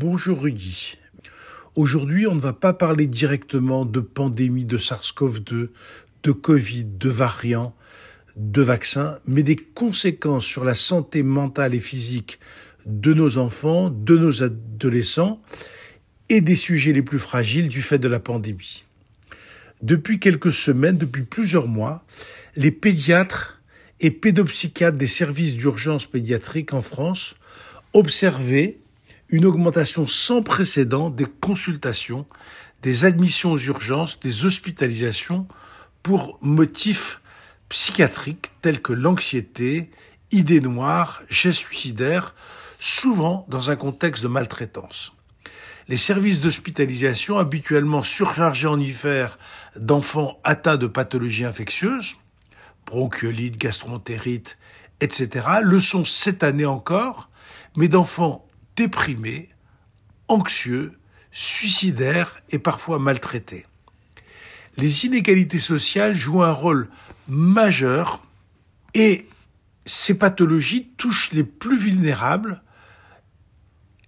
[0.00, 0.96] Bonjour Rudy.
[1.74, 5.70] Aujourd'hui, on ne va pas parler directement de pandémie de SARS-CoV-2,
[6.22, 7.74] de Covid, de variants,
[8.36, 12.38] de vaccins, mais des conséquences sur la santé mentale et physique
[12.86, 15.42] de nos enfants, de nos adolescents
[16.28, 18.84] et des sujets les plus fragiles du fait de la pandémie.
[19.82, 22.04] Depuis quelques semaines, depuis plusieurs mois,
[22.54, 23.60] les pédiatres
[23.98, 27.34] et pédopsychiatres des services d'urgence pédiatrique en France
[27.94, 28.78] observaient
[29.30, 32.26] une augmentation sans précédent des consultations,
[32.82, 35.46] des admissions aux urgences, des hospitalisations
[36.02, 37.20] pour motifs
[37.68, 39.90] psychiatriques tels que l'anxiété,
[40.30, 42.34] idées noires, gestes suicidaires,
[42.78, 45.12] souvent dans un contexte de maltraitance.
[45.88, 49.38] Les services d'hospitalisation, habituellement surchargés en hiver
[49.76, 52.16] d'enfants atteints de pathologies infectieuses,
[52.86, 54.58] bronchiolite, gastroentérite,
[55.00, 57.30] etc., le sont cette année encore,
[57.76, 58.47] mais d'enfants
[58.78, 59.48] déprimés,
[60.28, 60.92] anxieux,
[61.32, 63.66] suicidaires et parfois maltraités.
[64.76, 66.88] Les inégalités sociales jouent un rôle
[67.26, 68.22] majeur
[68.94, 69.26] et
[69.84, 72.62] ces pathologies touchent les plus vulnérables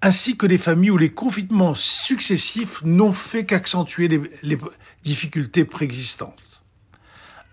[0.00, 4.58] ainsi que les familles où les confinements successifs n'ont fait qu'accentuer les,
[5.02, 6.62] difficultés préexistantes.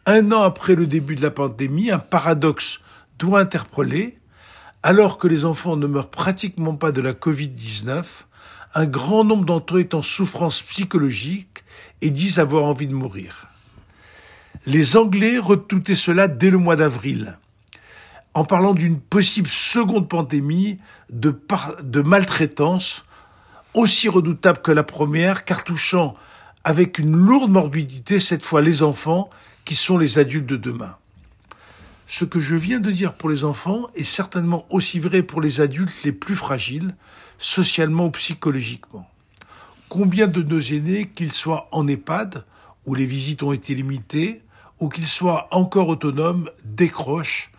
[0.05, 2.79] Un an après le début de la pandémie, un paradoxe
[3.19, 4.17] doit interpeller
[4.83, 8.03] alors que les enfants ne meurent pratiquement pas de la Covid-19,
[8.73, 11.63] un grand nombre d'entre eux est en souffrance psychologique
[12.01, 13.47] et disent avoir envie de mourir.
[14.65, 17.37] Les Anglais redoutaient cela dès le mois d'avril,
[18.33, 20.79] en parlant d'une possible seconde pandémie
[21.09, 21.37] de,
[21.81, 23.03] de maltraitance
[23.73, 26.15] aussi redoutable que la première, car touchant
[26.63, 29.29] avec une lourde morbidité cette fois les enfants
[29.65, 30.95] qui sont les adultes de demain.
[32.13, 35.61] Ce que je viens de dire pour les enfants est certainement aussi vrai pour les
[35.61, 36.93] adultes les plus fragiles,
[37.37, 39.09] socialement ou psychologiquement.
[39.87, 42.43] Combien de nos aînés, qu'ils soient en EHPAD,
[42.85, 44.41] où les visites ont été limitées,
[44.81, 47.49] ou qu'ils soient encore autonomes, décrochent,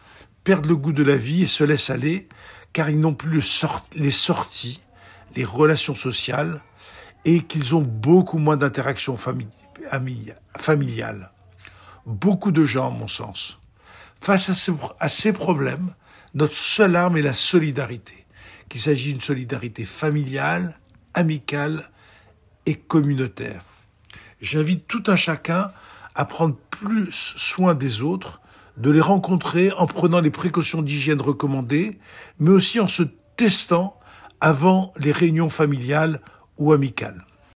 [0.44, 2.28] perdent le goût de la vie et se laissent aller,
[2.74, 3.41] car ils n'ont plus
[3.94, 4.82] les sorties,
[5.34, 6.60] les relations sociales,
[7.24, 11.30] et qu'ils ont beaucoup moins d'interactions familiales.
[12.04, 13.58] Beaucoup de gens, à mon sens.
[14.22, 14.50] Face
[15.00, 15.94] à ces, problèmes,
[16.34, 18.25] notre seule arme est la solidarité,
[18.69, 20.78] qu'il s'agit d'une solidarité familiale,
[21.12, 21.91] amicale
[22.65, 23.65] et communautaire.
[24.41, 25.72] J'invite tout un chacun
[26.15, 28.41] à prendre plus soin des autres,
[28.77, 31.99] de les rencontrer en prenant les précautions d'hygiène recommandées,
[32.39, 33.03] mais aussi en se
[33.37, 33.99] testant
[34.41, 36.21] avant les réunions familiales
[36.59, 37.27] ou amicales.